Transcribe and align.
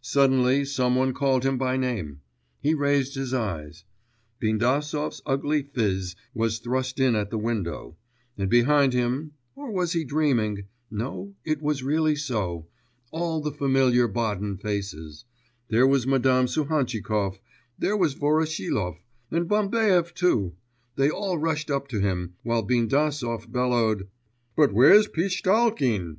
Suddenly 0.00 0.64
some 0.64 0.94
one 0.94 1.12
called 1.12 1.44
him 1.44 1.58
by 1.58 1.76
name; 1.76 2.22
he 2.62 2.72
raised 2.72 3.16
his 3.16 3.34
eyes; 3.34 3.84
Bindasov's 4.40 5.20
ugly 5.26 5.60
phiz 5.62 6.16
was 6.32 6.58
thrust 6.60 6.98
in 6.98 7.14
at 7.14 7.28
the 7.28 7.36
window; 7.36 7.98
and 8.38 8.48
behind 8.48 8.94
him 8.94 9.32
or 9.54 9.70
was 9.70 9.92
he 9.92 10.02
dreaming, 10.02 10.64
no, 10.90 11.34
it 11.44 11.60
was 11.60 11.82
really 11.82 12.16
so 12.16 12.66
all 13.10 13.42
the 13.42 13.52
familiar 13.52 14.08
Baden 14.08 14.56
faces; 14.56 15.26
there 15.68 15.86
was 15.86 16.06
Madame 16.06 16.46
Suhantchikov, 16.46 17.38
there 17.78 17.94
was 17.94 18.14
Voroshilov, 18.14 18.96
and 19.30 19.46
Bambaev 19.46 20.14
too; 20.14 20.54
they 20.96 21.10
all 21.10 21.36
rushed 21.36 21.70
up 21.70 21.88
to 21.88 22.00
him, 22.00 22.36
while 22.42 22.66
Bindasov 22.66 23.52
bellowed: 23.52 24.08
'But 24.56 24.72
where's 24.72 25.08
Pishtchalkin? 25.08 26.12